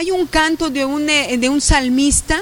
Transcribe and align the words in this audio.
hay 0.00 0.10
un 0.12 0.26
canto 0.26 0.70
de 0.70 0.86
un, 0.86 1.10
eh, 1.10 1.36
de 1.36 1.50
un 1.50 1.60
salmista 1.60 2.40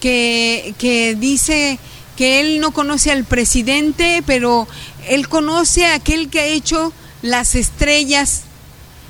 que, 0.00 0.74
que 0.78 1.14
dice 1.14 1.78
que 2.16 2.40
él 2.40 2.58
no 2.58 2.70
conoce 2.70 3.10
al 3.10 3.24
presidente, 3.24 4.22
pero 4.24 4.66
él 5.06 5.28
conoce 5.28 5.84
a 5.84 5.94
aquel 5.96 6.30
que 6.30 6.40
ha 6.40 6.46
hecho 6.46 6.94
las 7.20 7.54
estrellas 7.54 8.44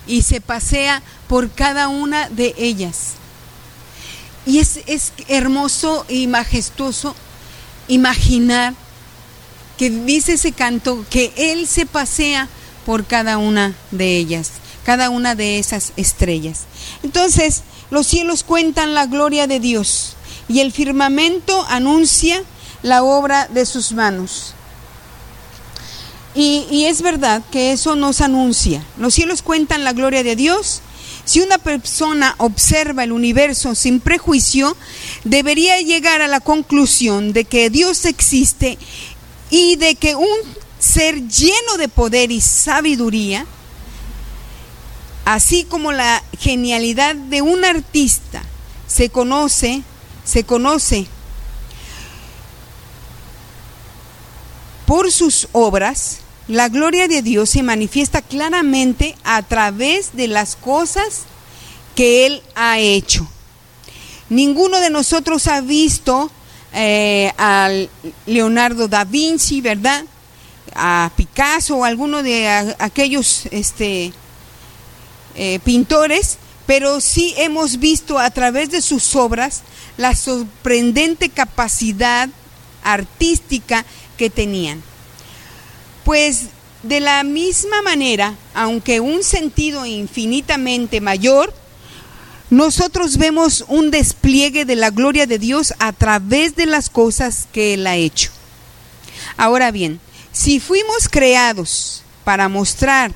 y 0.08 0.22
se 0.22 0.40
pasea 0.40 1.00
por 1.28 1.48
cada 1.52 1.86
una 1.86 2.28
de 2.28 2.56
ellas. 2.58 3.12
Y 4.46 4.58
es, 4.58 4.80
es 4.86 5.12
hermoso 5.28 6.04
y 6.08 6.26
majestuoso 6.26 7.14
imaginar 7.86 8.74
que 9.78 9.90
dice 9.90 10.32
ese 10.32 10.50
canto 10.50 11.04
que 11.08 11.32
Él 11.36 11.68
se 11.68 11.86
pasea 11.86 12.48
por 12.84 13.04
cada 13.06 13.38
una 13.38 13.76
de 13.92 14.16
ellas, 14.16 14.50
cada 14.84 15.10
una 15.10 15.34
de 15.34 15.58
esas 15.58 15.92
estrellas. 15.96 16.64
Entonces, 17.02 17.62
los 17.90 18.06
cielos 18.06 18.44
cuentan 18.44 18.94
la 18.94 19.06
gloria 19.06 19.46
de 19.46 19.60
Dios 19.60 20.16
y 20.48 20.60
el 20.60 20.72
firmamento 20.72 21.64
anuncia 21.68 22.42
la 22.82 23.02
obra 23.02 23.48
de 23.48 23.66
sus 23.66 23.92
manos. 23.92 24.54
Y, 26.34 26.84
es 26.84 27.02
verdad 27.02 27.42
que 27.50 27.72
eso 27.72 27.96
nos 27.96 28.20
anuncia. 28.20 28.84
Los 28.98 29.14
cielos 29.14 29.42
cuentan 29.42 29.82
la 29.82 29.92
gloria 29.92 30.22
de 30.22 30.36
Dios. 30.36 30.80
Si 31.24 31.40
una 31.40 31.58
persona 31.58 32.34
observa 32.38 33.04
el 33.04 33.12
universo 33.12 33.74
sin 33.74 34.00
prejuicio, 34.00 34.76
debería 35.24 35.80
llegar 35.80 36.22
a 36.22 36.28
la 36.28 36.40
conclusión 36.40 37.32
de 37.32 37.44
que 37.44 37.68
Dios 37.68 38.04
existe 38.04 38.78
y 39.50 39.76
de 39.76 39.96
que 39.96 40.14
un 40.14 40.26
ser 40.78 41.26
lleno 41.28 41.76
de 41.78 41.88
poder 41.88 42.30
y 42.30 42.40
sabiduría, 42.40 43.44
así 45.34 45.62
como 45.62 45.92
la 45.92 46.24
genialidad 46.40 47.14
de 47.14 47.40
un 47.40 47.64
artista, 47.64 48.42
se 48.88 49.10
conoce, 49.10 49.82
se 50.24 50.42
conoce 50.42 51.06
por 54.86 55.12
sus 55.12 55.46
obras, 55.52 56.18
la 56.48 56.68
gloria 56.68 57.06
de 57.06 57.22
Dios 57.22 57.50
se 57.50 57.62
manifiesta 57.62 58.22
claramente 58.22 59.16
a 59.22 59.42
través 59.42 60.16
de 60.16 60.26
las 60.26 60.56
cosas 60.56 61.22
que 61.94 62.26
Él 62.26 62.42
ha 62.56 62.80
hecho. 62.80 63.24
Ninguno 64.30 64.80
de 64.80 64.90
nosotros 64.90 65.46
ha 65.46 65.60
visto 65.60 66.28
eh, 66.72 67.32
a 67.38 67.70
Leonardo 68.26 68.88
da 68.88 69.04
Vinci, 69.04 69.60
¿verdad? 69.60 70.04
A 70.74 71.12
Picasso 71.14 71.76
o 71.76 71.84
alguno 71.84 72.24
de 72.24 72.48
aquellos 72.80 73.46
este, 73.52 74.12
eh, 75.34 75.60
pintores, 75.64 76.38
pero 76.66 77.00
sí 77.00 77.34
hemos 77.36 77.78
visto 77.78 78.18
a 78.18 78.30
través 78.30 78.70
de 78.70 78.80
sus 78.80 79.16
obras 79.16 79.62
la 79.96 80.14
sorprendente 80.14 81.28
capacidad 81.28 82.28
artística 82.82 83.84
que 84.16 84.30
tenían. 84.30 84.82
Pues 86.04 86.46
de 86.82 87.00
la 87.00 87.22
misma 87.24 87.82
manera, 87.82 88.34
aunque 88.54 89.00
un 89.00 89.22
sentido 89.22 89.84
infinitamente 89.84 91.00
mayor, 91.00 91.52
nosotros 92.48 93.16
vemos 93.16 93.64
un 93.68 93.90
despliegue 93.90 94.64
de 94.64 94.76
la 94.76 94.90
gloria 94.90 95.26
de 95.26 95.38
Dios 95.38 95.74
a 95.78 95.92
través 95.92 96.56
de 96.56 96.66
las 96.66 96.90
cosas 96.90 97.46
que 97.52 97.74
Él 97.74 97.86
ha 97.86 97.96
hecho. 97.96 98.30
Ahora 99.36 99.70
bien, 99.70 100.00
si 100.32 100.58
fuimos 100.58 101.08
creados 101.08 102.02
para 102.24 102.48
mostrar 102.48 103.12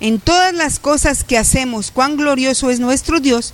en 0.00 0.20
todas 0.20 0.54
las 0.54 0.78
cosas 0.78 1.24
que 1.24 1.38
hacemos 1.38 1.90
cuán 1.90 2.16
glorioso 2.16 2.70
es 2.70 2.80
nuestro 2.80 3.20
Dios, 3.20 3.52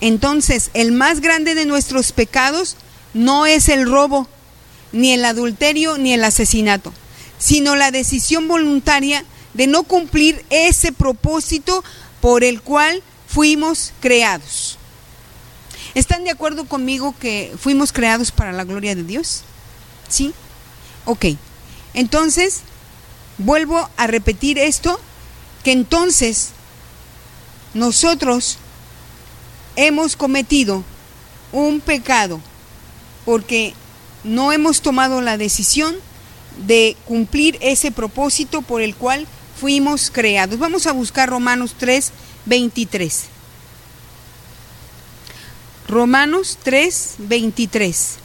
entonces 0.00 0.70
el 0.74 0.92
más 0.92 1.20
grande 1.20 1.54
de 1.54 1.66
nuestros 1.66 2.12
pecados 2.12 2.76
no 3.14 3.46
es 3.46 3.68
el 3.68 3.88
robo, 3.88 4.28
ni 4.92 5.12
el 5.12 5.24
adulterio, 5.24 5.98
ni 5.98 6.12
el 6.12 6.24
asesinato, 6.24 6.92
sino 7.38 7.76
la 7.76 7.90
decisión 7.90 8.48
voluntaria 8.48 9.24
de 9.54 9.66
no 9.66 9.84
cumplir 9.84 10.44
ese 10.50 10.92
propósito 10.92 11.82
por 12.20 12.44
el 12.44 12.60
cual 12.60 13.02
fuimos 13.26 13.92
creados. 14.00 14.78
¿Están 15.94 16.24
de 16.24 16.30
acuerdo 16.30 16.66
conmigo 16.66 17.14
que 17.18 17.54
fuimos 17.58 17.90
creados 17.92 18.30
para 18.30 18.52
la 18.52 18.64
gloria 18.64 18.94
de 18.94 19.02
Dios? 19.02 19.42
¿Sí? 20.08 20.34
Ok. 21.06 21.26
Entonces, 21.94 22.60
vuelvo 23.38 23.88
a 23.96 24.06
repetir 24.06 24.58
esto, 24.58 25.00
que 25.66 25.72
entonces 25.72 26.50
nosotros 27.74 28.56
hemos 29.74 30.14
cometido 30.14 30.84
un 31.50 31.80
pecado 31.80 32.40
porque 33.24 33.74
no 34.22 34.52
hemos 34.52 34.80
tomado 34.80 35.20
la 35.22 35.36
decisión 35.36 35.96
de 36.68 36.96
cumplir 37.04 37.58
ese 37.62 37.90
propósito 37.90 38.62
por 38.62 38.80
el 38.80 38.94
cual 38.94 39.26
fuimos 39.60 40.12
creados. 40.12 40.60
Vamos 40.60 40.86
a 40.86 40.92
buscar 40.92 41.30
Romanos 41.30 41.74
3, 41.76 42.12
23. 42.44 43.24
Romanos 45.88 46.60
3, 46.62 47.14
23. 47.18 48.18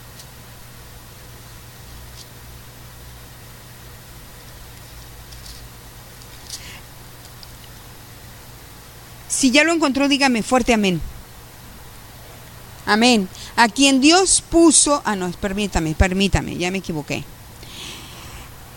Si 9.42 9.50
ya 9.50 9.64
lo 9.64 9.74
encontró, 9.74 10.08
dígame 10.08 10.44
fuerte 10.44 10.72
amén. 10.72 11.02
Amén. 12.86 13.28
A 13.56 13.70
quien 13.70 14.00
Dios 14.00 14.44
puso, 14.48 15.02
ah 15.04 15.16
no, 15.16 15.32
permítame, 15.32 15.96
permítame, 15.96 16.58
ya 16.58 16.70
me 16.70 16.78
equivoqué. 16.78 17.24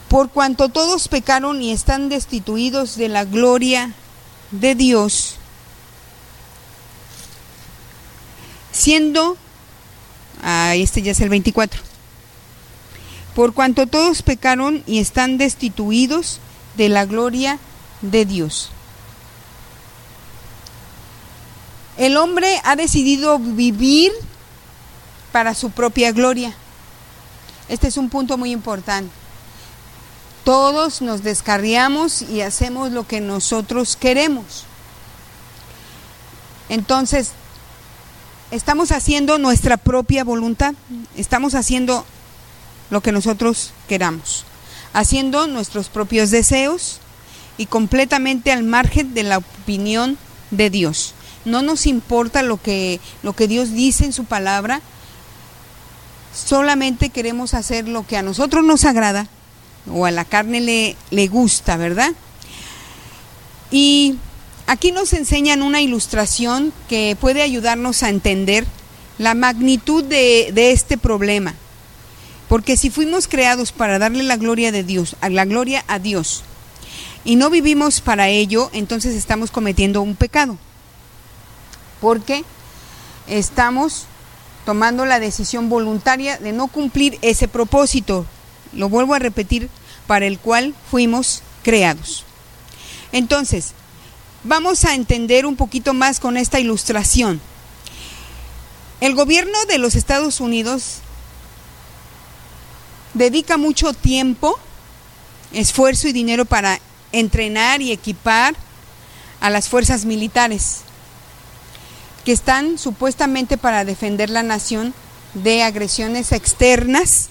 Por 0.08 0.30
cuanto 0.30 0.70
todos 0.70 1.08
pecaron 1.08 1.60
y 1.60 1.70
están 1.70 2.08
destituidos 2.08 2.96
de 2.96 3.10
la 3.10 3.26
gloria 3.26 3.92
de 4.52 4.74
Dios, 4.74 5.36
siendo, 8.72 9.36
ah, 10.42 10.76
este 10.76 11.02
ya 11.02 11.12
es 11.12 11.20
el 11.20 11.28
24, 11.28 11.78
por 13.34 13.52
cuanto 13.52 13.86
todos 13.86 14.22
pecaron 14.22 14.82
y 14.86 15.00
están 15.00 15.36
destituidos 15.36 16.40
de 16.78 16.88
la 16.88 17.04
gloria 17.04 17.58
de 18.00 18.24
Dios. 18.24 18.70
El 21.96 22.16
hombre 22.16 22.60
ha 22.64 22.76
decidido 22.76 23.38
vivir 23.38 24.10
para 25.32 25.54
su 25.54 25.70
propia 25.70 26.12
gloria. 26.12 26.54
Este 27.68 27.88
es 27.88 27.96
un 27.96 28.10
punto 28.10 28.36
muy 28.36 28.50
importante. 28.50 29.10
Todos 30.44 31.00
nos 31.00 31.22
descarriamos 31.22 32.22
y 32.22 32.42
hacemos 32.42 32.92
lo 32.92 33.06
que 33.06 33.20
nosotros 33.20 33.96
queremos. 33.96 34.64
Entonces, 36.68 37.32
estamos 38.50 38.92
haciendo 38.92 39.38
nuestra 39.38 39.76
propia 39.76 40.24
voluntad, 40.24 40.74
estamos 41.16 41.54
haciendo 41.54 42.04
lo 42.90 43.00
que 43.00 43.12
nosotros 43.12 43.72
queramos, 43.88 44.44
haciendo 44.92 45.46
nuestros 45.46 45.88
propios 45.88 46.30
deseos 46.30 47.00
y 47.56 47.66
completamente 47.66 48.52
al 48.52 48.64
margen 48.64 49.14
de 49.14 49.22
la 49.22 49.38
opinión 49.38 50.18
de 50.50 50.70
Dios. 50.70 51.14
No 51.44 51.62
nos 51.62 51.86
importa 51.86 52.42
lo 52.42 52.60
que, 52.60 53.00
lo 53.22 53.34
que 53.34 53.48
Dios 53.48 53.72
dice 53.72 54.04
en 54.04 54.12
su 54.12 54.24
palabra, 54.24 54.80
solamente 56.34 57.10
queremos 57.10 57.54
hacer 57.54 57.88
lo 57.88 58.06
que 58.06 58.16
a 58.16 58.22
nosotros 58.22 58.64
nos 58.64 58.84
agrada 58.84 59.28
o 59.90 60.06
a 60.06 60.10
la 60.10 60.24
carne 60.24 60.60
le, 60.60 60.96
le 61.10 61.28
gusta, 61.28 61.76
¿verdad? 61.76 62.12
Y 63.70 64.16
aquí 64.66 64.92
nos 64.92 65.12
enseñan 65.12 65.62
una 65.62 65.80
ilustración 65.80 66.72
que 66.88 67.16
puede 67.20 67.42
ayudarnos 67.42 68.02
a 68.02 68.08
entender 68.08 68.66
la 69.18 69.34
magnitud 69.34 70.02
de, 70.04 70.50
de, 70.52 70.72
este 70.72 70.96
problema. 70.96 71.54
Porque 72.48 72.76
si 72.76 72.90
fuimos 72.90 73.28
creados 73.28 73.72
para 73.72 73.98
darle 73.98 74.22
la 74.22 74.36
gloria 74.36 74.72
de 74.72 74.84
Dios, 74.84 75.16
a 75.20 75.28
la 75.28 75.44
gloria 75.44 75.84
a 75.88 75.98
Dios, 75.98 76.42
y 77.24 77.36
no 77.36 77.50
vivimos 77.50 78.00
para 78.00 78.28
ello, 78.28 78.70
entonces 78.72 79.14
estamos 79.14 79.50
cometiendo 79.50 80.02
un 80.02 80.14
pecado. 80.14 80.58
Porque 82.04 82.44
estamos 83.26 84.04
tomando 84.66 85.06
la 85.06 85.20
decisión 85.20 85.70
voluntaria 85.70 86.36
de 86.36 86.52
no 86.52 86.66
cumplir 86.66 87.18
ese 87.22 87.48
propósito 87.48 88.26
lo 88.74 88.90
vuelvo 88.90 89.14
a 89.14 89.18
repetir, 89.18 89.70
para 90.06 90.26
el 90.26 90.38
cual 90.38 90.74
fuimos 90.90 91.42
creados. 91.62 92.24
Entonces, 93.10 93.72
vamos 94.42 94.84
a 94.84 94.94
entender 94.94 95.46
un 95.46 95.56
poquito 95.56 95.94
más 95.94 96.20
con 96.20 96.36
esta 96.36 96.60
ilustración. 96.60 97.40
El 99.00 99.14
gobierno 99.14 99.64
de 99.64 99.78
los 99.78 99.94
Estados 99.94 100.40
Unidos 100.40 100.98
dedica 103.14 103.56
mucho 103.56 103.94
tiempo, 103.94 104.58
esfuerzo 105.52 106.06
y 106.06 106.12
dinero 106.12 106.44
para 106.44 106.80
entrenar 107.12 107.80
y 107.80 107.92
equipar 107.92 108.54
a 109.40 109.48
las 109.48 109.70
fuerzas 109.70 110.04
militares. 110.04 110.83
Que 112.24 112.32
están 112.32 112.78
supuestamente 112.78 113.56
para 113.56 113.84
defender 113.84 114.30
la 114.30 114.42
nación 114.42 114.94
de 115.34 115.62
agresiones 115.62 116.32
externas 116.32 117.28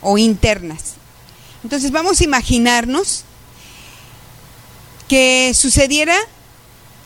o 0.00 0.18
internas. 0.18 0.94
Entonces 1.62 1.92
vamos 1.92 2.20
a 2.20 2.24
imaginarnos 2.24 3.24
que 5.08 5.52
sucediera, 5.54 6.16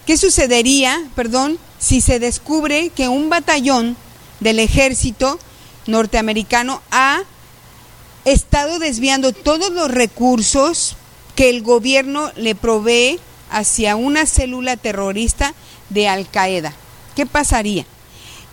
¿qué 0.06 0.16
sucedería, 0.16 1.02
perdón, 1.14 1.58
si 1.78 2.00
se 2.00 2.19
descubre 2.19 2.90
que 2.90 3.08
un 3.08 3.28
batallón 3.28 3.96
del 4.40 4.58
ejército 4.58 5.38
norteamericano 5.87 6.82
ha 6.90 7.22
estado 8.25 8.78
desviando 8.78 9.32
todos 9.32 9.70
los 9.72 9.90
recursos 9.90 10.96
que 11.34 11.50
el 11.50 11.62
gobierno 11.62 12.32
le 12.37 12.54
provee 12.54 13.20
hacia 13.50 13.96
una 13.96 14.26
célula 14.26 14.76
terrorista 14.76 15.54
de 15.90 16.08
Al 16.08 16.28
Qaeda. 16.28 16.75
¿Qué 17.16 17.24
pasaría? 17.24 17.86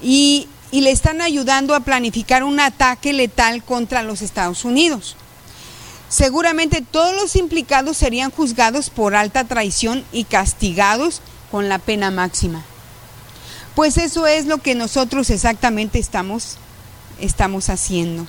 Y, 0.01 0.47
le 0.71 0.89
están 0.89 1.21
ayudando 1.21 1.75
a 1.75 1.81
planificar 1.81 2.43
un 2.43 2.59
ataque 2.59 3.13
letal 3.13 3.63
contra 3.63 4.01
los 4.01 4.23
Estados 4.23 4.65
Unidos. 4.65 5.15
Seguramente 6.09 6.81
todos 6.81 7.13
los 7.13 7.35
implicados 7.35 7.95
serían 7.95 8.31
juzgados 8.31 8.89
por 8.89 9.13
alta 9.13 9.43
traición 9.43 10.03
y 10.11 10.23
castigados 10.23 11.21
con 11.51 11.69
la 11.69 11.77
pena 11.77 12.09
máxima. 12.09 12.63
Pues 13.75 13.97
eso 13.97 14.25
es 14.25 14.47
lo 14.47 14.59
que 14.59 14.73
nosotros 14.73 15.29
exactamente 15.29 15.99
estamos, 15.99 16.57
estamos 17.19 17.69
haciendo. 17.69 18.25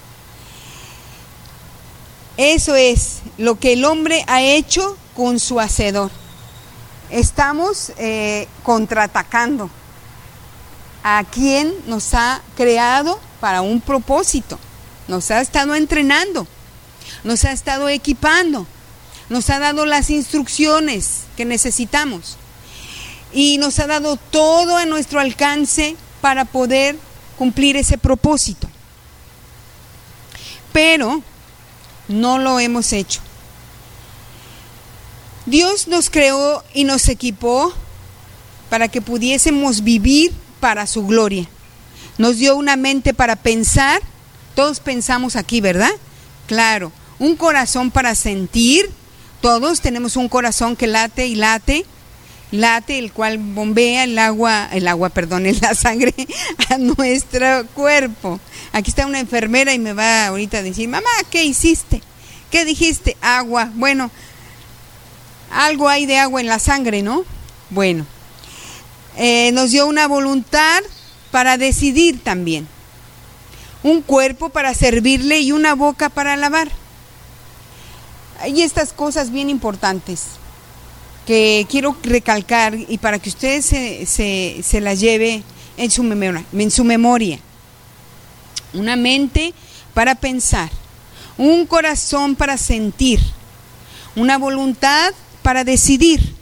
Eso 2.37 2.75
es 2.75 3.21
lo 3.39 3.59
que 3.59 3.73
el 3.73 3.87
hombre 3.87 4.25
ha 4.27 4.43
hecho 4.43 4.99
con 5.17 5.41
su 5.41 5.61
hacedor. 5.61 6.11
Estamos 7.09 7.93
eh, 7.97 8.49
contraatacando 8.63 9.71
a 11.05 11.23
quien 11.23 11.73
nos 11.87 12.15
ha 12.15 12.41
creado 12.57 13.21
para 13.39 13.61
un 13.61 13.81
propósito. 13.83 14.59
Nos 15.07 15.31
ha 15.31 15.43
estado 15.43 15.75
entrenando, 15.75 16.47
nos 17.25 17.45
ha 17.45 17.53
estado 17.53 17.91
equipando, 17.91 18.67
nos 19.29 19.51
ha 19.51 19.59
dado 19.59 19.85
las 19.85 20.09
instrucciones 20.09 21.25
que 21.37 21.45
necesitamos 21.45 22.39
y 23.35 23.59
nos 23.59 23.79
ha 23.81 23.87
dado 23.87 24.17
todo 24.17 24.79
a 24.79 24.87
nuestro 24.87 25.21
alcance 25.21 25.95
para 26.23 26.47
poder 26.47 26.97
cumplir 27.37 27.77
ese 27.77 27.99
propósito. 27.99 28.67
Pero 30.73 31.23
no 32.09 32.39
lo 32.39 32.59
hemos 32.61 32.95
hecho. 32.95 33.21
Dios 35.45 35.87
nos 35.87 36.09
creó 36.09 36.65
y 36.73 36.85
nos 36.85 37.11
equipó 37.11 37.75
para 38.71 38.89
que 38.89 39.03
pudiésemos 39.03 39.85
vivir 39.85 40.33
para 40.65 40.87
su 40.87 41.07
gloria. 41.07 41.47
Nos 42.17 42.39
dio 42.39 42.57
una 42.57 42.77
mente 42.77 43.13
para 43.13 43.37
pensar, 43.37 44.01
todos 44.55 44.81
pensamos 44.81 45.37
aquí, 45.37 45.61
¿verdad? 45.61 45.91
Claro, 46.47 46.91
un 47.19 47.37
corazón 47.37 47.91
para 47.91 48.15
sentir, 48.15 48.91
todos 49.43 49.83
tenemos 49.83 50.17
un 50.17 50.27
corazón 50.27 50.75
que 50.75 50.87
late 50.87 51.27
y 51.27 51.35
late, 51.35 51.85
late, 52.51 52.99
el 52.99 53.13
cual 53.13 53.37
bombea 53.37 54.05
el 54.05 54.19
agua, 54.19 54.71
el 54.73 54.89
agua, 54.89 55.11
perdón, 55.11 55.45
la 55.61 55.75
sangre 55.75 56.15
a 56.71 56.79
nuestro 56.79 57.67
cuerpo. 57.75 58.41
Aquí 58.73 58.89
está 58.89 59.05
una 59.05 59.21
enfermera 59.21 59.75
y 59.75 59.79
me 59.79 59.93
va 59.93 60.29
ahorita 60.29 60.57
a 60.57 60.63
decir, 60.63 60.89
mamá, 60.89 61.11
¿qué 61.31 61.45
hiciste? 61.45 62.01
¿Qué 62.51 62.65
dijiste? 62.65 63.19
Agua. 63.21 63.71
Bueno, 63.75 64.11
algo 65.51 65.91
hay 65.91 66.07
de 66.07 66.17
agua 66.17 66.41
en 66.41 66.47
la 66.47 66.59
sangre, 66.59 67.03
¿no? 67.03 67.27
Bueno, 67.69 68.07
eh, 69.17 69.51
nos 69.53 69.71
dio 69.71 69.87
una 69.87 70.09
voluntad 70.09 70.83
para 71.31 71.59
decidir 71.59 72.23
también, 72.23 72.67
un 73.83 74.03
cuerpo 74.03 74.49
para 74.49 74.75
servirle 74.75 75.41
y 75.41 75.53
una 75.53 75.75
boca 75.75 76.09
para 76.09 76.37
lavar. 76.37 76.71
Hay 78.41 78.63
estas 78.63 78.93
cosas 78.93 79.31
bien 79.31 79.51
importantes 79.51 80.23
que 81.27 81.67
quiero 81.71 81.97
recalcar 82.03 82.77
y 82.89 82.99
para 82.99 83.19
que 83.19 83.31
ustedes 83.31 83.65
se, 83.65 84.07
se, 84.63 84.81
las 84.81 85.01
lleve 85.01 85.43
en 85.77 85.91
su, 85.91 86.03
memoria, 86.03 86.45
en 86.53 86.71
su 86.71 86.85
memoria. 86.85 87.39
Una 88.73 88.97
mente 88.97 89.55
para 89.95 90.15
pensar, 90.17 90.71
un 91.39 91.67
corazón 91.67 92.37
para 92.37 92.57
sentir, 92.57 93.21
una 94.17 94.39
voluntad 94.39 95.13
para 95.43 95.65
decidir, 95.65 96.35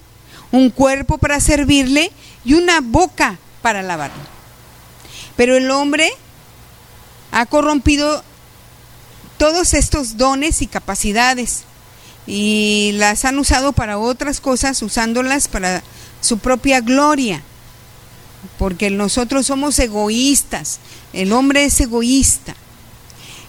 un 0.50 0.70
cuerpo 0.70 1.18
para 1.18 1.40
servirle 1.40 2.10
y 2.44 2.54
una 2.54 2.80
boca 2.80 3.38
para 3.60 3.82
lavarlo. 3.82 4.22
Pero 5.36 5.56
el 5.56 5.70
hombre 5.70 6.10
ha 7.30 7.46
corrompido 7.46 8.22
todos 9.38 9.74
estos 9.74 10.16
dones 10.16 10.62
y 10.62 10.66
capacidades 10.66 11.64
y 12.26 12.92
las 12.94 13.24
han 13.24 13.38
usado 13.38 13.72
para 13.72 13.98
otras 13.98 14.40
cosas, 14.40 14.80
usándolas 14.82 15.48
para 15.48 15.82
su 16.20 16.38
propia 16.38 16.80
gloria. 16.80 17.42
Porque 18.58 18.90
nosotros 18.90 19.46
somos 19.46 19.78
egoístas, 19.78 20.78
el 21.12 21.32
hombre 21.32 21.64
es 21.64 21.80
egoísta. 21.80 22.54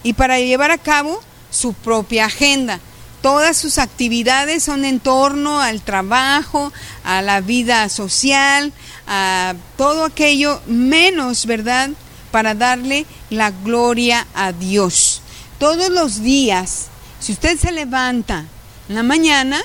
Y 0.04 0.14
para 0.14 0.40
llevar 0.40 0.72
a 0.72 0.78
cabo 0.78 1.22
su 1.50 1.74
propia 1.74 2.26
agenda. 2.26 2.80
Todas 3.24 3.56
sus 3.56 3.78
actividades 3.78 4.64
son 4.64 4.84
en 4.84 5.00
torno 5.00 5.62
al 5.62 5.82
trabajo, 5.82 6.74
a 7.06 7.22
la 7.22 7.40
vida 7.40 7.88
social, 7.88 8.74
a 9.08 9.54
todo 9.78 10.04
aquello 10.04 10.62
menos, 10.68 11.46
¿verdad? 11.46 11.92
Para 12.32 12.54
darle 12.54 13.06
la 13.30 13.52
gloria 13.52 14.28
a 14.36 14.52
Dios. 14.52 15.22
Todos 15.58 15.88
los 15.90 16.22
días, 16.22 16.88
si 17.22 17.32
usted 17.32 17.58
se 17.58 17.72
levanta 17.72 18.44
en 18.90 18.96
la 18.96 19.04
mañana, 19.04 19.62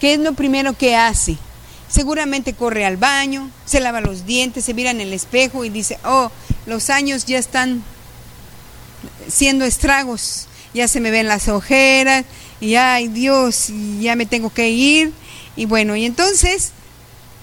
¿qué 0.00 0.14
es 0.14 0.20
lo 0.20 0.32
primero 0.32 0.72
que 0.72 0.96
hace? 0.96 1.36
Seguramente 1.90 2.54
corre 2.54 2.86
al 2.86 2.96
baño, 2.96 3.50
se 3.66 3.80
lava 3.80 4.00
los 4.00 4.24
dientes, 4.24 4.64
se 4.64 4.72
mira 4.72 4.92
en 4.92 5.02
el 5.02 5.12
espejo 5.12 5.66
y 5.66 5.68
dice, 5.68 5.98
oh, 6.06 6.30
los 6.64 6.88
años 6.88 7.26
ya 7.26 7.36
están 7.36 7.82
siendo 9.28 9.66
estragos, 9.66 10.46
ya 10.72 10.88
se 10.88 11.00
me 11.00 11.10
ven 11.10 11.28
las 11.28 11.48
ojeras, 11.48 12.24
y 12.60 12.76
ay 12.76 13.08
Dios, 13.08 13.68
ya 14.00 14.16
me 14.16 14.26
tengo 14.26 14.50
que 14.50 14.70
ir. 14.70 15.12
Y 15.56 15.66
bueno, 15.66 15.96
y 15.96 16.04
entonces 16.04 16.72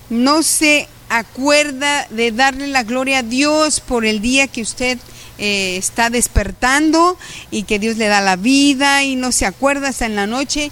no 0.10 0.44
se 0.44 0.88
acuerda 1.10 2.08
de 2.10 2.32
darle 2.32 2.68
la 2.68 2.84
gloria 2.84 3.20
a 3.20 3.24
Dios 3.24 3.80
por 3.80 4.06
el 4.06 4.22
día 4.22 4.48
que 4.48 4.62
usted 4.62 4.98
eh, 5.38 5.78
está 5.78 6.10
despertando 6.10 7.18
y 7.52 7.64
que 7.64 7.80
Dios 7.80 7.98
le 7.98 8.08
da 8.08 8.22
la 8.22 8.36
vida 8.36 9.04
y 9.04 9.16
no 9.16 9.32
se 9.32 9.46
acuerda 9.46 9.90
hasta 9.90 10.06
en 10.06 10.16
la 10.16 10.28
noche 10.28 10.72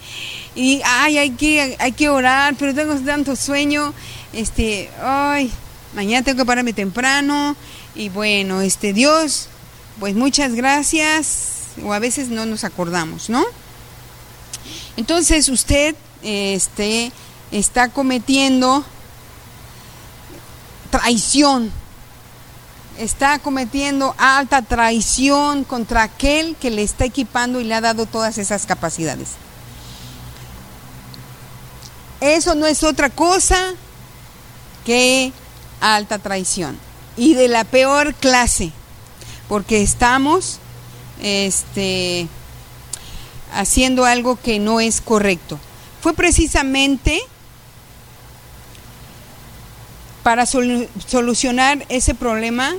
y 0.56 0.82
ay 0.86 1.18
hay 1.18 1.32
que 1.32 1.76
hay 1.80 1.92
que 1.94 2.10
orar 2.10 2.56
pero 2.60 2.74
tengo 2.74 2.96
tanto 3.00 3.36
sueño 3.36 3.94
este 4.34 4.90
ay 5.02 5.52
mañana 5.96 6.24
tengo 6.24 6.38
que 6.38 6.46
pararme 6.46 6.74
temprano 6.74 7.56
y 7.96 8.10
bueno 8.10 8.62
este 8.62 8.94
Dios 8.94 9.48
pues 10.00 10.14
muchas 10.14 10.54
gracias 10.54 11.70
o 11.84 11.94
a 11.94 12.00
veces 12.00 12.30
no 12.30 12.46
nos 12.46 12.64
acordamos 12.64 13.30
no 13.30 13.44
entonces 14.98 15.50
usted 15.50 15.96
este 16.22 17.12
está 17.52 17.90
cometiendo 17.90 18.84
traición 20.90 21.72
está 22.98 23.40
cometiendo 23.40 24.14
alta 24.18 24.62
traición 24.62 25.64
contra 25.64 26.04
aquel 26.04 26.56
que 26.56 26.70
le 26.70 26.84
está 26.84 27.06
equipando 27.06 27.60
y 27.60 27.64
le 27.64 27.74
ha 27.74 27.82
dado 27.82 28.06
todas 28.06 28.38
esas 28.38 28.66
capacidades. 28.66 29.30
Eso 32.20 32.54
no 32.54 32.68
es 32.68 32.84
otra 32.84 33.10
cosa 33.10 33.74
que 34.86 35.34
alta 35.80 36.20
traición 36.20 36.78
y 37.18 37.34
de 37.34 37.48
la 37.48 37.64
peor 37.64 38.14
clase, 38.14 38.72
porque 39.50 39.82
estamos 39.82 40.60
este, 41.22 42.28
haciendo 43.54 44.06
algo 44.06 44.38
que 44.38 44.60
no 44.60 44.80
es 44.80 45.02
correcto. 45.02 45.60
Fue 46.02 46.14
precisamente 46.14 47.22
para 50.24 50.46
solucionar 50.46 51.86
ese 51.90 52.16
problema 52.16 52.74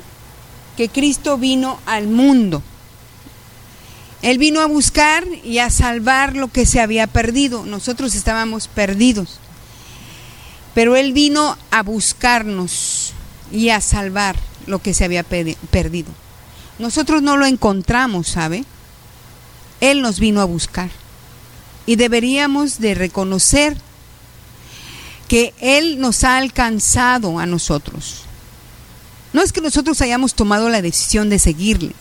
que 0.76 0.88
Cristo 0.88 1.38
vino 1.38 1.78
al 1.86 2.06
mundo. 2.06 2.62
Él 4.22 4.38
vino 4.38 4.60
a 4.60 4.66
buscar 4.66 5.26
y 5.42 5.58
a 5.58 5.68
salvar 5.68 6.36
lo 6.36 6.48
que 6.48 6.64
se 6.64 6.80
había 6.80 7.08
perdido. 7.08 7.66
Nosotros 7.66 8.14
estábamos 8.14 8.68
perdidos. 8.68 9.40
Pero 10.74 10.96
Él 10.96 11.12
vino 11.12 11.58
a 11.70 11.82
buscarnos 11.82 13.12
y 13.50 13.70
a 13.70 13.80
salvar 13.80 14.36
lo 14.66 14.80
que 14.80 14.94
se 14.94 15.04
había 15.04 15.24
perdido. 15.24 16.10
Nosotros 16.78 17.20
no 17.22 17.36
lo 17.36 17.46
encontramos, 17.46 18.28
¿sabe? 18.28 18.64
Él 19.82 20.00
nos 20.00 20.20
vino 20.20 20.40
a 20.40 20.44
buscar. 20.44 20.90
Y 21.86 21.96
deberíamos 21.96 22.78
de 22.78 22.94
reconocer 22.94 23.76
que 25.26 25.52
Él 25.60 26.00
nos 26.00 26.22
ha 26.22 26.36
alcanzado 26.36 27.40
a 27.40 27.46
nosotros. 27.46 28.22
No 29.32 29.42
es 29.42 29.52
que 29.52 29.60
nosotros 29.60 30.00
hayamos 30.00 30.34
tomado 30.34 30.68
la 30.68 30.82
decisión 30.82 31.28
de 31.28 31.40
seguirle. 31.40 31.94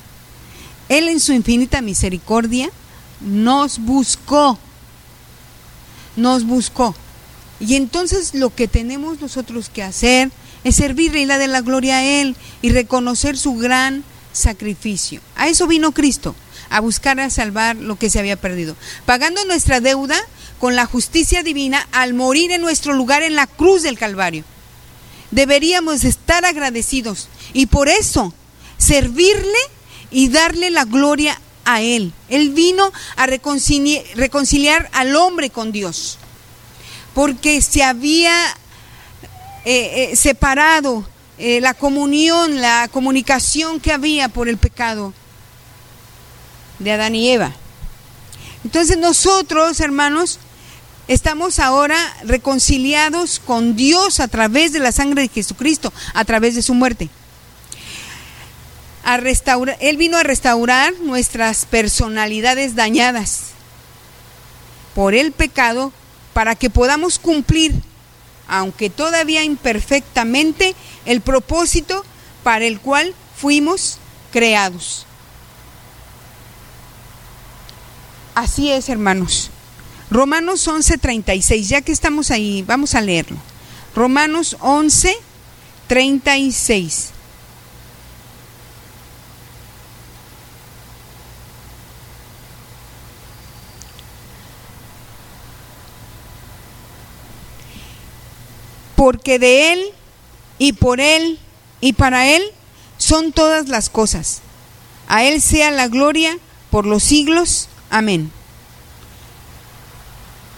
Él 0.89 1.07
en 1.07 1.19
su 1.19 1.33
infinita 1.33 1.81
misericordia 1.81 2.69
nos 3.19 3.79
buscó. 3.79 4.59
Nos 6.15 6.45
buscó. 6.45 6.93
Y 7.59 7.77
entonces 7.77 8.35
lo 8.35 8.53
que 8.53 8.67
tenemos 8.67 9.19
nosotros 9.19 9.69
que 9.69 9.81
hacer 9.81 10.29
es 10.63 10.75
servirle 10.75 11.21
y 11.21 11.25
la 11.25 11.39
de 11.39 11.47
la 11.47 11.61
gloria 11.61 11.97
a 11.97 12.03
Él 12.03 12.35
y 12.61 12.69
reconocer 12.69 13.39
su 13.39 13.55
gran 13.55 14.03
sacrificio. 14.33 15.19
A 15.35 15.47
eso 15.47 15.65
vino 15.65 15.93
Cristo, 15.93 16.35
a 16.71 16.79
buscar 16.79 17.19
a 17.19 17.29
salvar 17.29 17.75
lo 17.75 17.97
que 17.97 18.09
se 18.09 18.17
había 18.17 18.37
perdido, 18.37 18.75
pagando 19.05 19.43
nuestra 19.45 19.81
deuda 19.81 20.19
con 20.57 20.75
la 20.75 20.85
justicia 20.85 21.43
divina 21.43 21.87
al 21.91 22.13
morir 22.13 22.51
en 22.51 22.61
nuestro 22.61 22.93
lugar 22.93 23.21
en 23.23 23.35
la 23.35 23.45
cruz 23.45 23.83
del 23.83 23.99
Calvario. 23.99 24.45
Deberíamos 25.29 26.03
estar 26.03 26.45
agradecidos 26.45 27.27
y 27.53 27.67
por 27.67 27.89
eso 27.89 28.33
servirle 28.77 29.59
y 30.11 30.29
darle 30.29 30.71
la 30.71 30.85
gloria 30.85 31.39
a 31.65 31.81
Él. 31.81 32.13
Él 32.29 32.49
vino 32.51 32.91
a 33.17 33.27
reconciliar, 33.27 34.89
al 34.93 35.15
hombre 35.15 35.49
con 35.49 35.71
Dios 35.71 36.17
porque 37.13 37.61
se 37.61 37.83
había 37.83 38.33
eh, 39.65 40.11
eh, 40.11 40.15
separado 40.15 41.05
eh, 41.37 41.59
la 41.59 41.73
comunión, 41.73 42.61
la 42.61 42.87
comunicación 42.89 43.81
que 43.81 43.91
había 43.91 44.29
por 44.29 44.47
el 44.47 44.57
pecado 44.57 45.13
de 46.83 46.91
Adán 46.91 47.15
y 47.15 47.29
Eva. 47.29 47.53
Entonces 48.63 48.97
nosotros, 48.97 49.79
hermanos, 49.79 50.39
estamos 51.07 51.59
ahora 51.59 51.97
reconciliados 52.23 53.39
con 53.39 53.75
Dios 53.75 54.19
a 54.19 54.27
través 54.27 54.73
de 54.73 54.79
la 54.79 54.91
sangre 54.91 55.23
de 55.23 55.27
Jesucristo, 55.29 55.91
a 56.13 56.25
través 56.25 56.55
de 56.55 56.61
su 56.61 56.73
muerte. 56.73 57.09
A 59.03 59.17
restaurar, 59.17 59.77
él 59.81 59.97
vino 59.97 60.17
a 60.17 60.23
restaurar 60.23 60.93
nuestras 61.01 61.65
personalidades 61.65 62.75
dañadas 62.75 63.45
por 64.93 65.15
el 65.15 65.31
pecado 65.31 65.91
para 66.33 66.55
que 66.55 66.69
podamos 66.69 67.17
cumplir, 67.17 67.73
aunque 68.47 68.89
todavía 68.89 69.43
imperfectamente, 69.43 70.75
el 71.05 71.21
propósito 71.21 72.05
para 72.43 72.65
el 72.65 72.79
cual 72.79 73.13
fuimos 73.35 73.97
creados. 74.31 75.07
Así 78.41 78.71
es, 78.71 78.89
hermanos. 78.89 79.51
Romanos 80.10 80.67
11:36, 80.67 81.69
ya 81.69 81.81
que 81.81 81.91
estamos 81.91 82.31
ahí, 82.31 82.63
vamos 82.63 82.95
a 82.95 83.01
leerlo. 83.01 83.38
Romanos 83.95 84.57
11:36. 84.62 87.12
porque 98.95 99.38
de 99.39 99.74
Él 99.74 99.83
y 100.60 100.74
por 100.74 101.00
Él 101.00 101.39
y 101.79 101.93
para 101.93 102.27
Él 102.27 102.43
son 102.98 103.31
todas 103.33 103.67
las 103.67 103.89
cosas. 103.89 104.41
A 105.07 105.24
Él 105.24 105.41
sea 105.41 105.69
la 105.69 105.88
gloria 105.88 106.39
por 106.71 106.88
los 106.88 107.03
siglos. 107.03 107.67
Amén. 107.91 108.31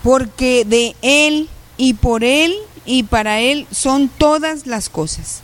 Porque 0.03 0.63
de 0.65 0.95
Él 1.01 1.49
y 1.77 1.95
por 1.95 2.23
Él 2.23 2.55
y 2.85 3.03
para 3.03 3.39
Él 3.39 3.67
son 3.71 4.07
todas 4.07 4.67
las 4.67 4.87
cosas. 4.87 5.41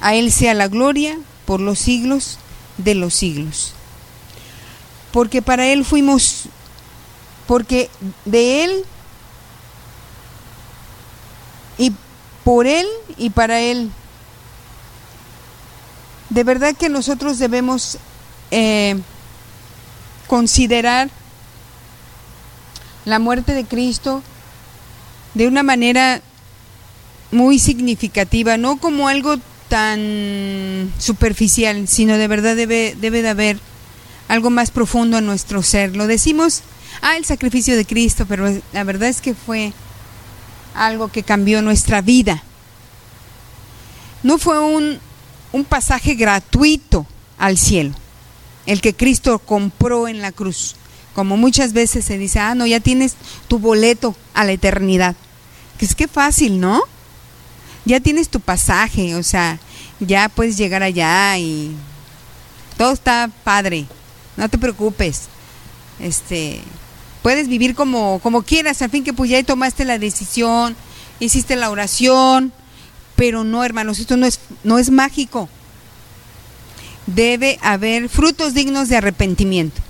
A 0.00 0.14
Él 0.14 0.30
sea 0.30 0.52
la 0.52 0.68
gloria 0.68 1.18
por 1.46 1.60
los 1.60 1.78
siglos 1.78 2.38
de 2.76 2.94
los 2.94 3.14
siglos. 3.14 3.72
Porque 5.10 5.40
para 5.40 5.66
Él 5.68 5.86
fuimos, 5.86 6.44
porque 7.46 7.88
de 8.26 8.64
Él 8.64 8.84
y 11.78 11.92
por 12.44 12.66
Él 12.66 12.86
y 13.16 13.30
para 13.30 13.60
Él. 13.60 13.90
De 16.28 16.44
verdad 16.44 16.76
que 16.76 16.90
nosotros 16.90 17.38
debemos 17.38 17.96
eh, 18.50 19.00
considerar 20.34 21.10
la 23.04 23.20
muerte 23.20 23.54
de 23.54 23.64
Cristo 23.64 24.20
de 25.34 25.46
una 25.46 25.62
manera 25.62 26.22
muy 27.30 27.60
significativa, 27.60 28.56
no 28.56 28.78
como 28.78 29.06
algo 29.06 29.36
tan 29.68 30.92
superficial, 30.98 31.86
sino 31.86 32.18
de 32.18 32.26
verdad 32.26 32.56
debe, 32.56 32.96
debe 33.00 33.22
de 33.22 33.28
haber 33.28 33.60
algo 34.26 34.50
más 34.50 34.72
profundo 34.72 35.18
en 35.18 35.26
nuestro 35.26 35.62
ser. 35.62 35.94
Lo 35.94 36.08
decimos, 36.08 36.62
ah, 37.00 37.16
el 37.16 37.24
sacrificio 37.24 37.76
de 37.76 37.86
Cristo, 37.86 38.26
pero 38.26 38.60
la 38.72 38.82
verdad 38.82 39.10
es 39.10 39.20
que 39.20 39.34
fue 39.34 39.72
algo 40.74 41.12
que 41.12 41.22
cambió 41.22 41.62
nuestra 41.62 42.02
vida. 42.02 42.42
No 44.24 44.38
fue 44.38 44.58
un, 44.58 44.98
un 45.52 45.64
pasaje 45.64 46.16
gratuito 46.16 47.06
al 47.38 47.56
cielo, 47.56 47.94
el 48.66 48.80
que 48.80 48.94
Cristo 48.94 49.38
compró 49.38 50.08
en 50.08 50.20
la 50.20 50.32
cruz. 50.32 50.76
Como 51.14 51.36
muchas 51.36 51.72
veces 51.72 52.04
se 52.04 52.18
dice, 52.18 52.40
ah, 52.40 52.54
no, 52.54 52.66
ya 52.66 52.80
tienes 52.80 53.14
tu 53.48 53.58
boleto 53.58 54.16
a 54.34 54.44
la 54.44 54.52
eternidad. 54.52 55.14
Que 55.78 55.84
es 55.84 55.94
que 55.94 56.08
fácil, 56.08 56.60
¿no? 56.60 56.82
Ya 57.84 58.00
tienes 58.00 58.28
tu 58.28 58.40
pasaje, 58.40 59.14
o 59.14 59.22
sea, 59.22 59.58
ya 60.00 60.28
puedes 60.28 60.56
llegar 60.56 60.82
allá 60.82 61.38
y 61.38 61.76
todo 62.76 62.92
está 62.92 63.30
padre. 63.44 63.86
No 64.36 64.48
te 64.48 64.58
preocupes. 64.58 65.28
Este, 66.00 66.60
puedes 67.22 67.48
vivir 67.48 67.74
como, 67.74 68.18
como 68.20 68.42
quieras, 68.42 68.82
al 68.82 68.90
fin 68.90 69.04
que 69.04 69.12
pues 69.12 69.30
ya 69.30 69.42
tomaste 69.44 69.84
la 69.84 69.98
decisión, 69.98 70.74
hiciste 71.20 71.56
la 71.56 71.70
oración, 71.70 72.52
pero 73.16 73.44
no, 73.44 73.64
hermanos, 73.64 73.98
esto 73.98 74.16
no 74.16 74.26
es, 74.26 74.40
no 74.64 74.78
es 74.78 74.90
mágico. 74.90 75.48
Debe 77.06 77.58
haber 77.62 78.08
frutos 78.08 78.54
dignos 78.54 78.88
de 78.88 78.96
arrepentimiento. 78.96 79.80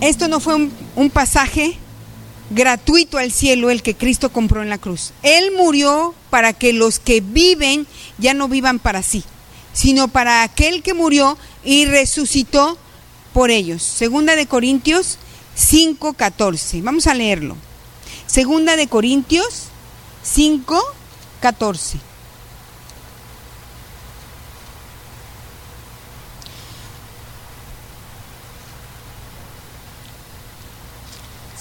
Esto 0.00 0.28
no 0.28 0.40
fue 0.40 0.54
un, 0.54 0.72
un 0.96 1.10
pasaje 1.10 1.78
gratuito 2.50 3.18
al 3.18 3.32
cielo 3.32 3.70
el 3.70 3.82
que 3.82 3.94
Cristo 3.94 4.30
compró 4.30 4.62
en 4.62 4.68
la 4.68 4.78
cruz. 4.78 5.12
Él 5.22 5.52
murió 5.56 6.14
para 6.30 6.52
que 6.52 6.72
los 6.72 6.98
que 6.98 7.20
viven 7.20 7.86
ya 8.18 8.34
no 8.34 8.48
vivan 8.48 8.78
para 8.78 9.02
sí, 9.02 9.24
sino 9.72 10.08
para 10.08 10.42
aquel 10.42 10.82
que 10.82 10.94
murió 10.94 11.38
y 11.64 11.86
resucitó 11.86 12.78
por 13.32 13.50
ellos. 13.50 13.82
Segunda 13.82 14.36
de 14.36 14.46
Corintios 14.46 15.18
5:14. 15.56 16.82
Vamos 16.82 17.06
a 17.06 17.14
leerlo. 17.14 17.56
Segunda 18.26 18.76
de 18.76 18.86
Corintios 18.86 19.64
5:14. 20.24 21.98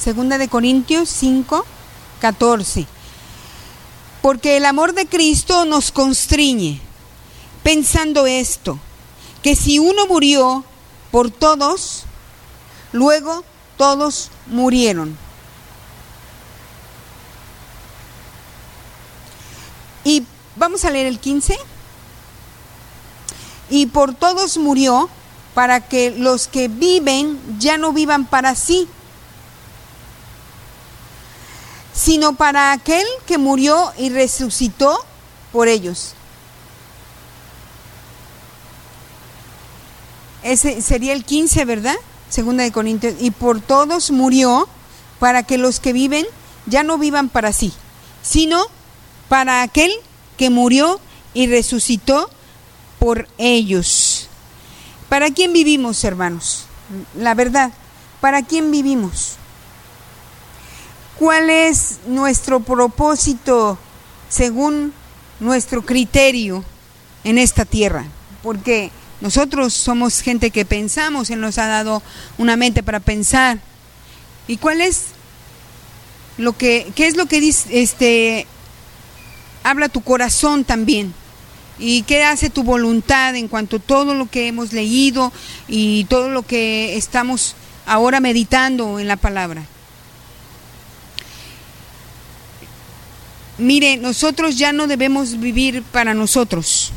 Segunda 0.03 0.37
de 0.37 0.49
Corintios 0.49 1.07
5, 1.07 1.65
14. 2.19 2.85
Porque 4.21 4.57
el 4.57 4.65
amor 4.65 4.93
de 4.93 5.05
Cristo 5.05 5.63
nos 5.63 5.93
constriñe, 5.93 6.81
pensando 7.63 8.27
esto, 8.27 8.77
que 9.41 9.55
si 9.55 9.79
uno 9.79 10.05
murió 10.07 10.65
por 11.09 11.31
todos, 11.31 12.03
luego 12.91 13.45
todos 13.77 14.29
murieron. 14.47 15.17
Y 20.03 20.25
vamos 20.57 20.83
a 20.83 20.91
leer 20.91 21.07
el 21.07 21.17
15. 21.17 21.57
Y 23.69 23.85
por 23.85 24.13
todos 24.13 24.57
murió 24.57 25.09
para 25.53 25.79
que 25.79 26.11
los 26.11 26.49
que 26.49 26.67
viven 26.67 27.39
ya 27.57 27.77
no 27.77 27.93
vivan 27.93 28.25
para 28.25 28.53
sí, 28.55 28.89
sino 32.03 32.33
para 32.33 32.73
aquel 32.73 33.05
que 33.25 33.37
murió 33.37 33.93
y 33.97 34.09
resucitó 34.09 34.99
por 35.53 35.69
ellos. 35.69 36.15
Ese 40.43 40.81
sería 40.81 41.13
el 41.13 41.23
15, 41.23 41.63
¿verdad? 41.63 41.95
Segunda 42.27 42.63
de 42.63 42.73
Corintios. 42.73 43.15
Y 43.21 43.31
por 43.31 43.61
todos 43.61 44.11
murió 44.11 44.67
para 45.19 45.43
que 45.43 45.57
los 45.57 45.79
que 45.79 45.93
viven 45.93 46.25
ya 46.65 46.83
no 46.83 46.97
vivan 46.97 47.29
para 47.29 47.53
sí, 47.53 47.71
sino 48.21 48.65
para 49.29 49.61
aquel 49.61 49.91
que 50.35 50.49
murió 50.49 50.99
y 51.33 51.47
resucitó 51.47 52.29
por 52.99 53.29
ellos. 53.37 54.27
¿Para 55.07 55.31
quién 55.31 55.53
vivimos, 55.53 56.03
hermanos? 56.03 56.65
La 57.17 57.33
verdad, 57.33 57.71
¿para 58.19 58.41
quién 58.41 58.71
vivimos? 58.71 59.37
Cuál 61.17 61.49
es 61.49 61.99
nuestro 62.07 62.59
propósito 62.59 63.77
según 64.29 64.93
nuestro 65.39 65.83
criterio 65.83 66.63
en 67.23 67.37
esta 67.37 67.65
tierra, 67.65 68.05
porque 68.41 68.91
nosotros 69.21 69.73
somos 69.73 70.21
gente 70.21 70.51
que 70.51 70.65
pensamos, 70.65 71.29
Él 71.29 71.39
nos 71.39 71.57
ha 71.57 71.67
dado 71.67 72.03
una 72.37 72.57
mente 72.57 72.83
para 72.83 72.99
pensar. 72.99 73.59
¿Y 74.47 74.57
cuál 74.57 74.81
es 74.81 75.05
lo 76.37 76.53
que, 76.53 76.91
qué 76.95 77.07
es 77.07 77.15
lo 77.15 77.25
que 77.27 77.39
dice, 77.39 77.81
este, 77.81 78.47
habla 79.63 79.87
tu 79.87 80.01
corazón 80.01 80.65
también? 80.65 81.13
¿Y 81.79 82.03
qué 82.03 82.23
hace 82.23 82.49
tu 82.49 82.63
voluntad 82.63 83.35
en 83.35 83.47
cuanto 83.47 83.77
a 83.77 83.79
todo 83.79 84.13
lo 84.13 84.29
que 84.29 84.47
hemos 84.47 84.73
leído 84.73 85.31
y 85.67 86.03
todo 86.05 86.29
lo 86.29 86.43
que 86.43 86.97
estamos 86.97 87.55
ahora 87.85 88.19
meditando 88.19 88.99
en 88.99 89.07
la 89.07 89.15
palabra? 89.15 89.63
Mire, 93.57 93.97
nosotros 93.97 94.57
ya 94.57 94.73
no 94.73 94.87
debemos 94.87 95.39
vivir 95.39 95.83
para 95.83 96.15
nosotros, 96.15 96.91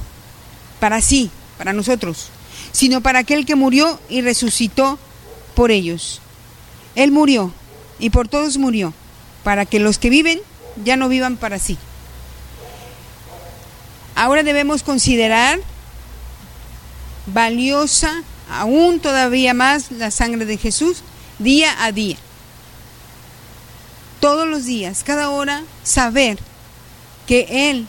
para 0.81 1.03
sí, 1.03 1.31
para 1.59 1.75
nosotros, 1.75 2.29
sino 2.73 3.03
para 3.03 3.19
aquel 3.21 3.45
que 3.45 3.55
murió 3.55 4.01
y 4.09 4.23
resucitó 4.23 4.99
por 5.55 5.71
ellos. 5.71 6.23
Él 6.95 7.13
murió 7.13 7.53
y 7.99 8.09
por 8.09 8.29
todos 8.29 8.57
murió, 8.57 8.95
para 9.45 9.67
que 9.67 9.81
los 9.81 9.99
que 9.99 10.09
viven 10.09 10.41
ya 10.83 10.97
no 10.97 11.11
vivan 11.11 11.37
para 11.37 11.59
sí. 11.59 11.77
Ahora 14.15 14.43
debemos 14.43 14.83
considerar 14.83 15.61
valiosa 17.27 18.23
aún 18.51 19.01
todavía 19.01 19.53
más 19.53 19.91
la 19.91 20.11
sangre 20.11 20.47
de 20.47 20.57
Jesús 20.57 21.03
día 21.39 21.85
a 21.85 21.93
día 21.93 22.17
todos 24.27 24.49
los 24.49 24.65
días, 24.65 25.05
cada 25.05 25.31
hora, 25.31 25.63
saber 25.85 26.39
que 27.27 27.71
Él 27.71 27.87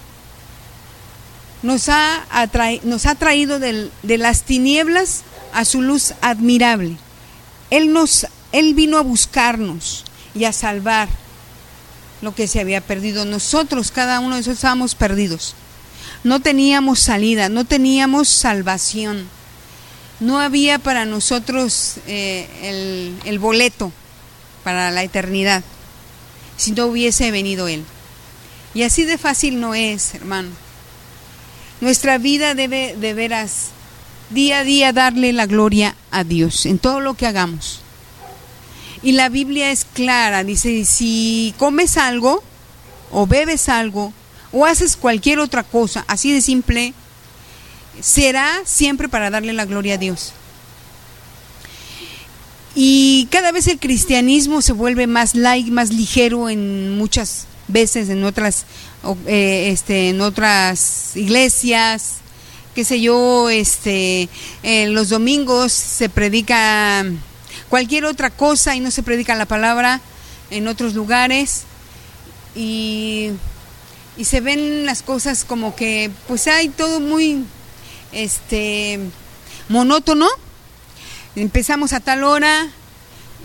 nos 1.64 1.90
ha, 1.90 2.26
traído 3.18 3.60
de 3.60 4.18
las 4.18 4.44
tinieblas 4.44 5.24
a 5.54 5.66
su 5.66 5.82
luz 5.82 6.14
admirable. 6.22 6.98
Él, 7.70 7.92
nos, 7.92 8.28
él 8.52 8.74
vino 8.74 8.98
a 8.98 9.02
buscarnos 9.02 10.06
y 10.34 10.46
a 10.46 10.54
salvar 10.54 11.10
lo 12.22 12.34
que 12.34 12.48
se 12.48 12.60
había 12.60 12.82
perdido. 12.82 13.26
Nosotros, 13.26 13.92
cada 13.92 14.20
uno 14.20 14.36
de 14.36 14.40
nosotros 14.42 14.58
estábamos 14.58 14.96
perdidos. 14.96 15.56
No 16.24 16.40
teníamos 16.40 17.00
salida, 17.00 17.50
no 17.50 17.66
teníamos 17.66 18.30
salvación. 18.30 19.28
No 20.20 20.40
había 20.40 20.80
para 20.80 21.06
nosotros 21.06 21.96
eh, 22.08 23.14
el 23.26 23.40
boleto 23.40 23.92
para 24.64 24.92
la 24.92 25.04
eternidad 25.04 25.64
si 26.58 26.72
no 26.72 26.88
hubiese 26.88 27.32
venido 27.32 27.68
Él. 27.68 27.86
Y 28.78 28.84
así 28.84 29.06
de 29.06 29.18
fácil 29.18 29.60
no 29.60 29.74
es, 29.74 30.14
hermano. 30.14 30.50
Nuestra 31.82 32.20
vida 32.20 32.54
debe 32.54 32.96
de 32.96 33.16
veras 33.16 33.70
día 34.30 34.60
a 34.60 34.64
día 34.64 34.94
darle 34.94 35.34
la 35.34 35.48
gloria 35.48 35.96
a 36.12 36.24
Dios 36.24 36.68
en 36.68 36.78
todo 36.78 37.00
lo 37.00 37.16
que 37.16 37.26
hagamos. 37.26 37.80
Y 39.02 39.14
la 39.14 39.30
Biblia 39.30 39.72
es 39.72 39.84
clara, 39.84 40.44
dice, 40.44 40.86
si 40.86 41.56
comes 41.58 41.98
algo 41.98 42.44
o 43.12 43.26
bebes 43.26 43.68
algo 43.68 44.14
o 44.52 44.68
haces 44.68 44.96
cualquier 44.96 45.40
otra 45.40 45.64
cosa, 45.64 46.06
así 46.08 46.32
de 46.32 46.42
simple, 46.42 46.94
será 48.00 48.62
siempre 48.64 49.10
para 49.10 49.32
darle 49.32 49.54
la 49.54 49.66
gloria 49.66 49.96
a 49.96 49.98
Dios. 49.98 50.34
Y 52.76 53.28
cada 53.32 53.52
vez 53.52 53.66
el 53.70 53.80
cristianismo 53.80 54.62
se 54.62 54.74
vuelve 54.74 55.08
más 55.08 55.34
light, 55.34 55.68
más 55.70 55.90
ligero 55.90 56.48
en 56.48 56.96
muchas 56.96 57.48
veces, 57.68 58.10
en 58.10 58.24
otras, 58.24 58.66
eh, 59.26 59.70
este, 59.72 60.10
en 60.10 60.22
otras 60.22 61.16
iglesias, 61.16 62.16
qué 62.76 62.84
sé 62.84 63.02
yo, 63.02 63.50
este, 63.50 64.30
en 64.64 64.94
los 64.94 65.10
domingos 65.10 65.72
se 65.72 66.10
predica 66.10 67.06
cualquier 67.70 68.06
otra 68.06 68.30
cosa 68.30 68.76
y 68.76 68.80
no 68.80 68.92
se 68.92 69.04
predica 69.04 69.36
la 69.36 69.46
palabra 69.46 70.00
en 70.52 70.68
otros 70.68 70.94
lugares 70.94 71.64
y, 72.56 73.32
y 74.16 74.26
se 74.26 74.42
ven 74.42 74.86
las 74.86 75.02
cosas 75.02 75.44
como 75.44 75.76
que 75.76 76.12
pues 76.28 76.48
hay 76.48 76.70
todo 76.70 77.00
muy 77.00 77.44
este 78.12 79.00
monótono. 79.70 80.28
Empezamos 81.36 81.94
a 81.94 82.00
tal 82.00 82.24
hora 82.24 82.68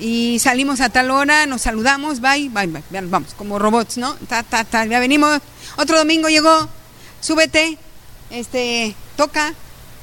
y 0.03 0.41
salimos 0.41 0.81
a 0.81 0.89
tal 0.89 1.13
hora, 1.13 1.47
nos 1.47 1.63
saludamos, 1.63 2.21
bye, 2.21 2.49
bye, 2.49 2.67
bye, 2.67 2.83
vamos, 3.03 3.35
como 3.35 3.61
robots, 3.61 3.99
¿no? 3.99 4.15
Ta, 4.29 4.43
ta, 4.43 4.65
ta, 4.65 4.85
ya 4.85 4.99
venimos, 4.99 5.41
otro 5.77 5.97
domingo 5.97 6.29
llegó, 6.29 6.69
súbete, 7.21 7.79
este, 8.29 8.97
toca, 9.17 9.55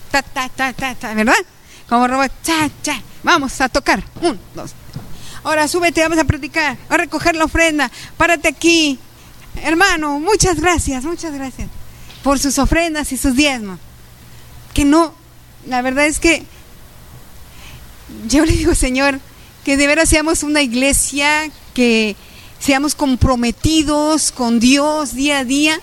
ta, 0.09 0.21
ta, 0.21 0.47
ta, 0.47 0.71
ta, 0.71 0.95
ta, 0.95 1.13
¿verdad? 1.13 1.35
Como 1.89 2.07
robots, 2.07 2.33
cha, 2.43 2.69
cha, 2.81 3.01
vamos 3.23 3.59
a 3.59 3.67
tocar, 3.67 4.01
un, 4.21 4.39
dos. 4.55 4.71
Ahora 5.43 5.67
súbete, 5.67 6.01
vamos 6.01 6.17
a 6.17 6.23
practicar, 6.23 6.77
a 6.87 6.95
recoger 6.95 7.35
la 7.35 7.43
ofrenda, 7.43 7.91
párate 8.15 8.47
aquí. 8.47 8.97
Hermano, 9.63 10.17
muchas 10.21 10.61
gracias, 10.61 11.03
muchas 11.03 11.33
gracias 11.33 11.67
por 12.23 12.39
sus 12.39 12.57
ofrendas 12.57 13.11
y 13.11 13.17
sus 13.17 13.35
diezmos. 13.35 13.79
Que 14.73 14.85
no, 14.85 15.13
la 15.67 15.81
verdad 15.81 16.05
es 16.05 16.21
que 16.21 16.45
yo 18.29 18.45
le 18.45 18.53
digo, 18.53 18.73
Señor, 18.75 19.19
que 19.63 19.77
de 19.77 19.87
veras 19.87 20.09
seamos 20.09 20.43
una 20.43 20.61
iglesia, 20.61 21.49
que 21.73 22.15
seamos 22.59 22.95
comprometidos 22.95 24.31
con 24.31 24.59
Dios 24.59 25.13
día 25.13 25.39
a 25.39 25.45
día 25.45 25.79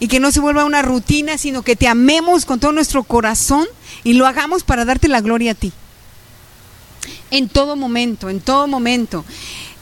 y 0.00 0.08
que 0.08 0.20
no 0.20 0.30
se 0.30 0.40
vuelva 0.40 0.64
una 0.64 0.82
rutina, 0.82 1.38
sino 1.38 1.62
que 1.62 1.76
te 1.76 1.88
amemos 1.88 2.44
con 2.44 2.60
todo 2.60 2.72
nuestro 2.72 3.02
corazón 3.02 3.66
y 4.04 4.12
lo 4.14 4.26
hagamos 4.26 4.62
para 4.62 4.84
darte 4.84 5.08
la 5.08 5.20
gloria 5.20 5.52
a 5.52 5.54
ti. 5.54 5.72
En 7.30 7.48
todo 7.48 7.76
momento, 7.76 8.28
en 8.30 8.40
todo 8.40 8.66
momento. 8.66 9.24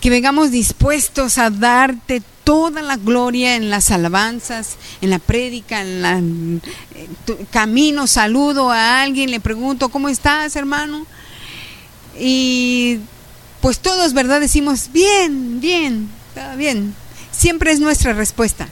Que 0.01 0.11
vengamos 0.11 0.51
dispuestos 0.51 1.39
a 1.39 1.51
darte 1.51 2.23
toda 2.45 2.81
la 2.83 2.97
gloria 2.97 3.57
en 3.57 3.71
las 3.71 3.91
alabanzas, 3.91 4.77
en 5.01 5.11
la 5.11 5.19
prédica, 5.19 5.81
en 5.81 6.03
la 6.03 6.21
camino, 7.51 8.07
saludo 8.07 8.71
a 8.71 9.03
alguien, 9.03 9.31
le 9.31 9.41
pregunto, 9.41 9.89
¿cómo 9.89 10.09
estás, 10.09 10.55
hermano? 10.55 11.07
Y 12.19 13.01
pues 13.61 13.79
todos, 13.79 14.13
¿verdad? 14.13 14.41
Decimos, 14.41 14.91
bien, 14.93 15.61
bien, 15.61 16.11
bien. 16.57 16.95
Siempre 17.33 17.73
es 17.73 17.81
nuestra 17.81 18.13
respuesta. 18.13 18.69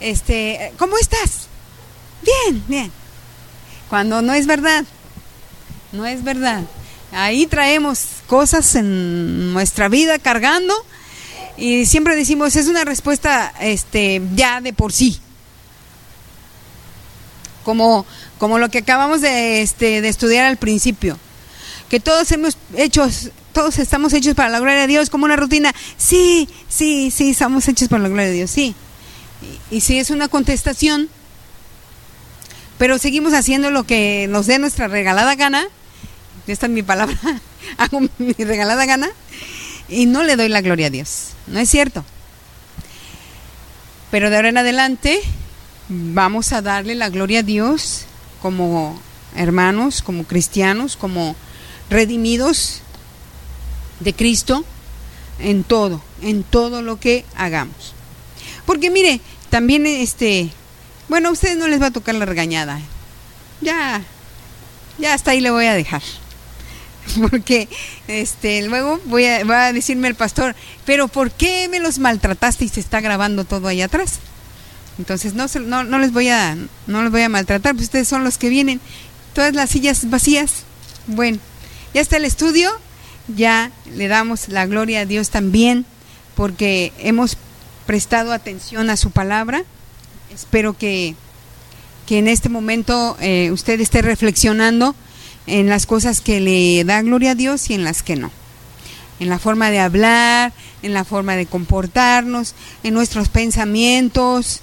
Este, 0.00 0.72
¿cómo 0.78 0.98
estás? 0.98 1.46
Bien, 2.22 2.62
bien. 2.66 2.92
Cuando 3.88 4.22
no 4.22 4.34
es 4.34 4.46
verdad, 4.46 4.84
no 5.92 6.06
es 6.06 6.24
verdad. 6.24 6.62
Ahí 7.12 7.46
traemos 7.46 8.00
cosas 8.26 8.74
en 8.74 9.52
nuestra 9.52 9.88
vida 9.88 10.18
cargando 10.18 10.74
y 11.56 11.86
siempre 11.86 12.16
decimos, 12.16 12.56
es 12.56 12.68
una 12.68 12.84
respuesta 12.84 13.52
este, 13.60 14.22
ya 14.34 14.60
de 14.60 14.72
por 14.72 14.92
sí. 14.92 15.20
Como, 17.64 18.04
como 18.38 18.58
lo 18.58 18.70
que 18.70 18.78
acabamos 18.78 19.20
de, 19.20 19.62
este, 19.62 20.00
de 20.00 20.08
estudiar 20.08 20.46
al 20.46 20.56
principio 20.56 21.18
que 21.92 22.00
todos 22.00 22.32
hemos 22.32 22.56
hecho, 22.74 23.06
todos 23.52 23.78
estamos 23.78 24.14
hechos 24.14 24.34
para 24.34 24.48
la 24.48 24.60
gloria 24.60 24.80
de 24.80 24.86
Dios, 24.86 25.10
como 25.10 25.26
una 25.26 25.36
rutina. 25.36 25.74
Sí, 25.98 26.48
sí, 26.66 27.10
sí, 27.10 27.32
estamos 27.32 27.68
hechos 27.68 27.88
para 27.88 28.04
la 28.04 28.08
gloria 28.08 28.28
de 28.28 28.32
Dios, 28.32 28.50
sí. 28.50 28.74
Y, 29.70 29.82
si 29.82 29.98
es 29.98 30.08
una 30.08 30.28
contestación, 30.28 31.10
pero 32.78 32.96
seguimos 32.96 33.34
haciendo 33.34 33.70
lo 33.70 33.84
que 33.84 34.26
nos 34.30 34.46
dé 34.46 34.58
nuestra 34.58 34.88
regalada 34.88 35.34
gana, 35.34 35.66
esta 36.46 36.64
es 36.64 36.72
mi 36.72 36.82
palabra, 36.82 37.14
hago 37.76 38.00
mi 38.16 38.32
regalada 38.32 38.86
gana, 38.86 39.10
y 39.86 40.06
no 40.06 40.22
le 40.22 40.36
doy 40.36 40.48
la 40.48 40.62
gloria 40.62 40.86
a 40.86 40.90
Dios. 40.90 41.32
No 41.46 41.58
es 41.58 41.68
cierto. 41.68 42.06
Pero 44.10 44.30
de 44.30 44.36
ahora 44.36 44.48
en 44.48 44.56
adelante 44.56 45.20
vamos 45.90 46.54
a 46.54 46.62
darle 46.62 46.94
la 46.94 47.10
gloria 47.10 47.40
a 47.40 47.42
Dios 47.42 48.06
como 48.40 48.98
hermanos, 49.36 50.00
como 50.00 50.24
cristianos, 50.24 50.96
como 50.96 51.36
redimidos 51.92 52.80
de 54.00 54.14
Cristo 54.14 54.64
en 55.38 55.64
todo, 55.64 56.02
en 56.22 56.42
todo 56.42 56.82
lo 56.82 56.98
que 56.98 57.24
hagamos. 57.36 57.94
Porque 58.66 58.90
mire, 58.90 59.20
también 59.50 59.86
este, 59.86 60.50
bueno, 61.08 61.28
a 61.28 61.32
ustedes 61.32 61.56
no 61.56 61.68
les 61.68 61.80
va 61.80 61.86
a 61.86 61.90
tocar 61.90 62.14
la 62.14 62.24
regañada. 62.24 62.80
Ya, 63.60 64.02
ya 64.98 65.14
hasta 65.14 65.32
ahí 65.32 65.40
le 65.40 65.50
voy 65.50 65.66
a 65.66 65.74
dejar. 65.74 66.02
Porque 67.30 67.68
este, 68.08 68.62
luego 68.62 69.00
voy 69.06 69.26
a, 69.26 69.44
va 69.44 69.66
a 69.66 69.72
decirme 69.72 70.08
el 70.08 70.14
pastor, 70.14 70.54
pero 70.84 71.08
¿por 71.08 71.30
qué 71.30 71.68
me 71.68 71.80
los 71.80 71.98
maltrataste 71.98 72.64
y 72.64 72.68
se 72.68 72.80
está 72.80 73.00
grabando 73.00 73.44
todo 73.44 73.68
ahí 73.68 73.82
atrás? 73.82 74.18
Entonces 74.98 75.34
no, 75.34 75.46
no, 75.66 75.84
no 75.84 75.98
les 75.98 76.12
voy 76.12 76.28
a 76.28 76.56
no 76.86 77.02
les 77.02 77.10
voy 77.10 77.22
a 77.22 77.28
maltratar, 77.28 77.74
pues 77.74 77.84
ustedes 77.84 78.08
son 78.08 78.24
los 78.24 78.38
que 78.38 78.48
vienen. 78.48 78.80
Todas 79.34 79.54
las 79.54 79.70
sillas 79.70 80.10
vacías. 80.10 80.64
Bueno, 81.06 81.38
ya 81.94 82.00
está 82.00 82.16
el 82.16 82.24
estudio, 82.24 82.70
ya 83.28 83.70
le 83.94 84.08
damos 84.08 84.48
la 84.48 84.66
gloria 84.66 85.00
a 85.00 85.06
Dios 85.06 85.30
también 85.30 85.84
porque 86.34 86.92
hemos 86.98 87.36
prestado 87.86 88.32
atención 88.32 88.90
a 88.90 88.96
su 88.96 89.10
palabra. 89.10 89.64
Espero 90.32 90.76
que, 90.76 91.14
que 92.06 92.18
en 92.18 92.28
este 92.28 92.48
momento 92.48 93.16
eh, 93.20 93.50
usted 93.52 93.80
esté 93.80 94.02
reflexionando 94.02 94.94
en 95.46 95.68
las 95.68 95.86
cosas 95.86 96.20
que 96.20 96.40
le 96.40 96.84
da 96.84 97.02
gloria 97.02 97.32
a 97.32 97.34
Dios 97.34 97.68
y 97.70 97.74
en 97.74 97.84
las 97.84 98.02
que 98.02 98.16
no. 98.16 98.30
En 99.20 99.28
la 99.28 99.38
forma 99.38 99.70
de 99.70 99.78
hablar, 99.78 100.52
en 100.82 100.94
la 100.94 101.04
forma 101.04 101.36
de 101.36 101.46
comportarnos, 101.46 102.54
en 102.82 102.94
nuestros 102.94 103.28
pensamientos, 103.28 104.60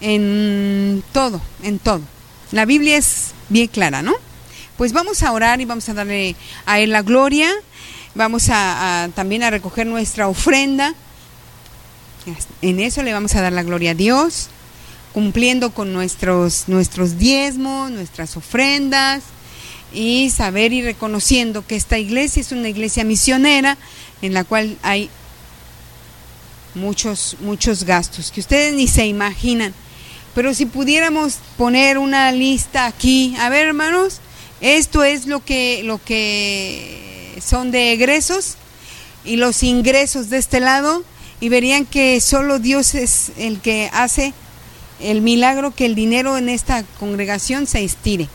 en 0.00 1.02
todo, 1.12 1.40
en 1.62 1.78
todo. 1.78 2.00
La 2.50 2.64
Biblia 2.64 2.96
es 2.96 3.28
bien 3.48 3.68
clara, 3.68 4.02
¿no? 4.02 4.14
Pues 4.80 4.94
vamos 4.94 5.22
a 5.22 5.30
orar 5.32 5.60
y 5.60 5.66
vamos 5.66 5.90
a 5.90 5.92
darle 5.92 6.34
a 6.64 6.80
Él 6.80 6.88
la 6.88 7.02
gloria. 7.02 7.52
Vamos 8.14 8.48
a, 8.48 9.10
también 9.14 9.42
a 9.42 9.50
recoger 9.50 9.86
nuestra 9.86 10.26
ofrenda. 10.26 10.94
En 12.62 12.80
eso 12.80 13.02
le 13.02 13.12
vamos 13.12 13.34
a 13.34 13.42
dar 13.42 13.52
la 13.52 13.62
gloria 13.62 13.90
a 13.90 13.94
Dios, 13.94 14.48
cumpliendo 15.12 15.74
con 15.74 15.92
nuestros, 15.92 16.64
nuestros 16.66 17.18
diezmos, 17.18 17.90
nuestras 17.90 18.38
ofrendas 18.38 19.22
y 19.92 20.30
saber 20.30 20.72
y 20.72 20.80
reconociendo 20.80 21.66
que 21.66 21.76
esta 21.76 21.98
iglesia 21.98 22.40
es 22.40 22.50
una 22.50 22.70
iglesia 22.70 23.04
misionera 23.04 23.76
en 24.22 24.32
la 24.32 24.44
cual 24.44 24.78
hay 24.82 25.10
muchos, 26.74 27.36
muchos 27.40 27.84
gastos 27.84 28.30
que 28.30 28.40
ustedes 28.40 28.72
ni 28.72 28.88
se 28.88 29.04
imaginan. 29.04 29.74
Pero 30.34 30.54
si 30.54 30.64
pudiéramos 30.64 31.34
poner 31.58 31.98
una 31.98 32.32
lista 32.32 32.86
aquí, 32.86 33.36
a 33.38 33.50
ver 33.50 33.66
hermanos, 33.66 34.22
esto 34.60 35.04
es 35.04 35.26
lo 35.26 35.44
que, 35.44 35.82
lo 35.84 36.02
que 36.02 37.38
son 37.44 37.70
de 37.70 37.92
egresos 37.92 38.56
y 39.24 39.36
los 39.36 39.62
ingresos 39.62 40.30
de 40.30 40.38
este 40.38 40.60
lado. 40.60 41.04
Y 41.40 41.48
verían 41.48 41.86
que 41.86 42.20
solo 42.20 42.58
Dios 42.58 42.94
es 42.94 43.32
el 43.38 43.60
que 43.60 43.88
hace 43.94 44.34
el 45.00 45.22
milagro 45.22 45.74
que 45.74 45.86
el 45.86 45.94
dinero 45.94 46.36
en 46.36 46.48
esta 46.48 46.84
congregación 46.98 47.66
se 47.66 47.82
estire. 47.82 48.28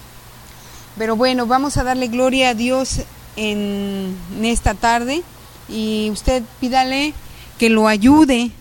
Pero 0.97 1.15
bueno, 1.15 1.45
vamos 1.45 1.77
a 1.77 1.83
darle 1.83 2.07
gloria 2.07 2.49
a 2.49 2.53
Dios 2.53 3.01
en, 3.35 4.15
esta 4.43 4.73
tarde. 4.73 5.23
Y 5.67 6.09
usted 6.11 6.43
pídale 6.59 7.13
que 7.57 7.69
lo 7.69 7.87
ayude 7.87 8.51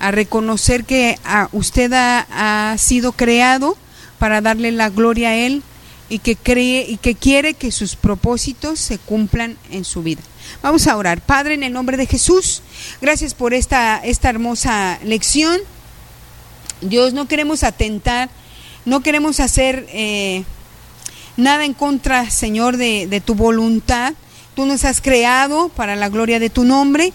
a 0.00 0.10
reconocer 0.10 0.84
que 0.84 1.18
a 1.24 1.48
usted 1.52 1.92
ha, 1.92 2.76
sido 2.78 3.12
creado 3.12 3.76
para 4.18 4.40
darle 4.40 4.70
la 4.72 4.90
gloria 4.90 5.30
a 5.30 5.36
Él 5.36 5.62
y 6.08 6.20
que 6.20 6.36
cree 6.36 6.86
y 6.88 6.96
que 6.96 7.14
quiere 7.14 7.54
que 7.54 7.70
sus 7.70 7.96
propósitos 7.96 8.80
se 8.80 8.98
cumplan 8.98 9.56
en 9.70 9.84
su 9.84 10.02
vida. 10.02 10.22
Vamos 10.62 10.86
a 10.86 10.96
orar. 10.96 11.20
Padre, 11.20 11.54
en 11.54 11.62
el 11.62 11.72
nombre 11.72 11.96
de 11.96 12.06
Jesús, 12.06 12.62
gracias 13.00 13.34
por 13.34 13.54
esta, 13.54 13.98
esta 13.98 14.30
hermosa 14.30 14.98
lección. 15.04 15.58
Dios, 16.80 17.12
no 17.12 17.28
queremos 17.28 17.64
atentar, 17.64 18.30
no 18.84 19.00
queremos 19.00 19.40
hacer 19.40 19.86
eh, 19.90 20.44
nada 21.36 21.64
en 21.64 21.74
contra, 21.74 22.30
Señor, 22.30 22.76
de, 22.76 23.06
de 23.06 23.20
tu 23.20 23.34
voluntad. 23.34 24.14
Tú 24.54 24.66
nos 24.66 24.84
has 24.84 25.00
creado 25.00 25.68
para 25.68 25.96
la 25.96 26.08
gloria 26.08 26.40
de 26.40 26.50
tu 26.50 26.64
nombre 26.64 27.12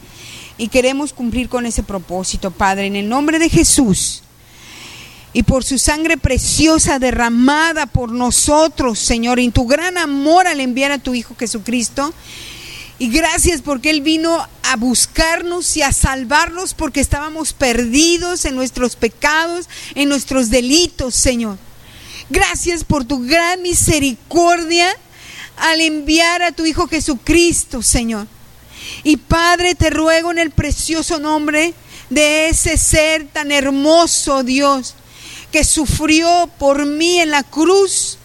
y 0.57 0.67
queremos 0.67 1.13
cumplir 1.13 1.49
con 1.49 1.65
ese 1.65 1.83
propósito, 1.83 2.51
Padre, 2.51 2.85
en 2.85 2.95
el 2.95 3.09
nombre 3.09 3.39
de 3.39 3.49
Jesús. 3.49 4.22
Y 5.33 5.43
por 5.43 5.63
su 5.63 5.79
sangre 5.79 6.17
preciosa 6.17 6.99
derramada 6.99 7.87
por 7.87 8.11
nosotros, 8.11 8.99
Señor, 8.99 9.39
en 9.39 9.51
tu 9.51 9.65
gran 9.65 9.97
amor 9.97 10.45
al 10.47 10.59
enviar 10.59 10.91
a 10.91 10.99
tu 10.99 11.15
Hijo 11.15 11.35
Jesucristo. 11.37 12.13
Y 12.99 13.09
gracias 13.09 13.61
porque 13.61 13.89
Él 13.89 14.01
vino 14.01 14.47
a 14.61 14.75
buscarnos 14.75 15.75
y 15.75 15.81
a 15.81 15.91
salvarnos 15.91 16.75
porque 16.75 16.99
estábamos 16.99 17.53
perdidos 17.53 18.45
en 18.45 18.55
nuestros 18.55 18.95
pecados, 18.95 19.67
en 19.95 20.07
nuestros 20.07 20.51
delitos, 20.51 21.15
Señor. 21.15 21.57
Gracias 22.29 22.83
por 22.83 23.03
tu 23.03 23.25
gran 23.25 23.61
misericordia 23.61 24.87
al 25.57 25.81
enviar 25.81 26.43
a 26.43 26.51
tu 26.51 26.65
Hijo 26.65 26.87
Jesucristo, 26.87 27.81
Señor. 27.81 28.27
Y 29.03 29.17
Padre, 29.17 29.75
te 29.75 29.89
ruego 29.89 30.31
en 30.31 30.39
el 30.39 30.51
precioso 30.51 31.19
nombre 31.19 31.73
de 32.09 32.49
ese 32.49 32.77
ser 32.77 33.27
tan 33.27 33.51
hermoso, 33.51 34.43
Dios, 34.43 34.95
que 35.53 35.63
sufrió 35.63 36.49
por 36.57 36.87
mí 36.87 37.19
en 37.19 37.29
la 37.29 37.43
cruz, 37.43 38.17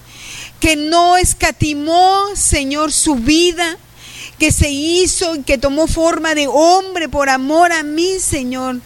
que 0.60 0.76
no 0.76 1.18
escatimó, 1.18 2.24
Señor, 2.34 2.90
su 2.90 3.16
vida, 3.16 3.76
que 4.38 4.50
se 4.50 4.70
hizo 4.70 5.36
y 5.36 5.42
que 5.42 5.58
tomó 5.58 5.86
forma 5.86 6.34
de 6.34 6.48
hombre 6.48 7.10
por 7.10 7.28
amor 7.28 7.70
a 7.70 7.82
mí, 7.82 8.18
Señor. 8.18 8.80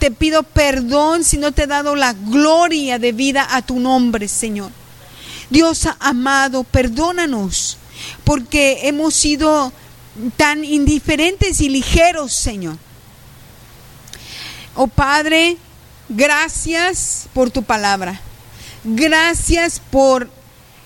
Te 0.00 0.10
pido 0.10 0.42
perdón 0.42 1.22
si 1.22 1.36
no 1.36 1.52
te 1.52 1.62
he 1.62 1.66
dado 1.68 1.94
la 1.94 2.14
gloria 2.14 2.98
de 2.98 3.12
vida 3.12 3.46
a 3.48 3.62
tu 3.62 3.78
nombre, 3.78 4.26
Señor. 4.26 4.72
Dios 5.48 5.86
amado, 6.00 6.64
perdónanos 6.64 7.78
porque 8.24 8.88
hemos 8.88 9.14
sido 9.14 9.72
tan 10.36 10.64
indiferentes 10.64 11.60
y 11.60 11.68
ligeros, 11.68 12.32
Señor. 12.32 12.76
Oh 14.74 14.88
Padre, 14.88 15.58
gracias 16.08 17.26
por 17.32 17.50
tu 17.50 17.62
palabra. 17.62 18.20
Gracias 18.84 19.80
por 19.90 20.30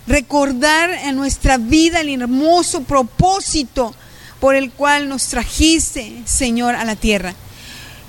recordar 0.06 0.90
en 0.90 1.16
nuestra 1.16 1.58
vida 1.58 2.00
el 2.00 2.22
hermoso 2.22 2.82
propósito 2.82 3.94
por 4.40 4.54
el 4.54 4.70
cual 4.70 5.08
nos 5.08 5.26
trajiste, 5.26 6.22
Señor, 6.24 6.74
a 6.74 6.84
la 6.84 6.96
tierra. 6.96 7.34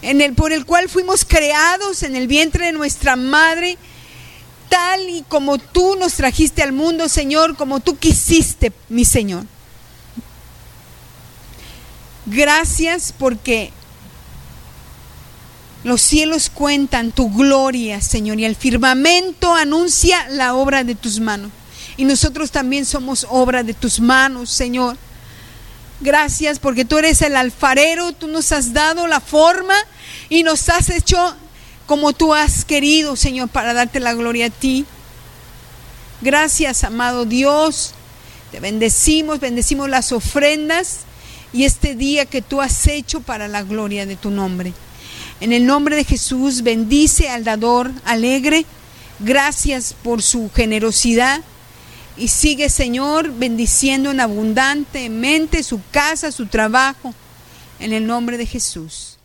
En 0.02 0.22
el, 0.22 0.34
por 0.34 0.54
el 0.54 0.66
cual 0.66 0.88
fuimos 0.88 1.26
creados 1.26 2.04
en 2.04 2.16
el 2.16 2.28
vientre 2.28 2.68
de 2.68 2.72
nuestra 2.72 3.16
madre, 3.16 3.78
tal 4.70 5.10
y 5.10 5.24
como 5.28 5.58
tú 5.58 5.96
nos 5.96 6.14
trajiste 6.14 6.62
al 6.62 6.72
mundo, 6.72 7.10
Señor, 7.10 7.58
como 7.58 7.80
tú 7.80 7.98
quisiste, 7.98 8.72
mi 8.88 9.04
Señor. 9.04 9.46
Gracias 12.28 13.14
porque 13.18 13.74
los 15.84 16.02
cielos 16.02 16.50
cuentan 16.50 17.12
tu 17.12 17.32
gloria, 17.32 18.02
Señor, 18.02 18.40
y 18.40 18.46
el 18.46 18.56
firmamento 18.56 19.54
anuncia 19.54 20.28
la 20.30 20.56
obra 20.56 20.84
de 20.84 20.96
tus 20.96 21.20
manos. 21.20 21.52
Y 21.96 22.06
nosotros 22.06 22.52
también 22.52 22.86
somos 22.86 23.26
obra 23.30 23.64
de 23.64 23.74
tus 23.74 24.00
manos, 24.00 24.50
Señor. 24.50 24.98
Gracias 26.02 26.60
porque 26.60 26.86
tú 26.86 26.98
eres 26.98 27.22
el 27.22 27.36
alfarero, 27.36 28.14
tú 28.14 28.28
nos 28.28 28.52
has 28.52 28.74
dado 28.74 29.08
la 29.08 29.20
forma 29.20 29.74
y 30.30 30.44
nos 30.44 30.70
has 30.70 30.90
hecho 30.90 31.36
como 31.86 32.14
tú 32.14 32.34
has 32.34 32.66
querido, 32.66 33.16
Señor, 33.16 33.50
para 33.50 33.74
darte 33.74 34.00
la 34.00 34.14
gloria 34.14 34.48
a 34.48 34.50
ti. 34.50 34.86
Gracias, 36.22 36.84
amado 36.84 37.26
Dios. 37.26 37.94
Te 38.52 38.60
bendecimos, 38.60 39.40
bendecimos 39.40 39.90
las 39.90 40.12
ofrendas 40.12 41.00
y 41.52 41.66
este 41.66 41.96
día 41.96 42.26
que 42.26 42.42
tú 42.42 42.62
has 42.62 42.88
hecho 42.88 43.22
para 43.22 43.48
la 43.48 43.64
gloria 43.64 44.06
de 44.06 44.16
tu 44.16 44.30
nombre. 44.30 44.74
En 45.42 45.54
el 45.54 45.66
nombre 45.66 45.96
de 45.96 46.04
Jesús, 46.04 46.64
bendice 46.64 47.30
al 47.30 47.44
dador 47.44 47.92
alegre. 48.06 48.66
Gracias 49.20 49.94
por 50.04 50.22
su 50.22 50.50
generosidad. 50.54 51.42
Y 52.18 52.28
sigue, 52.28 52.70
Señor, 52.70 53.32
bendiciendo 53.32 54.12
en 54.12 54.20
abundantemente 54.20 55.64
su 55.64 55.80
casa, 55.92 56.32
su 56.32 56.48
trabajo. 56.48 57.14
En 57.80 57.94
el 57.94 58.06
nombre 58.06 58.38
de 58.38 58.46
Jesús. 58.46 59.19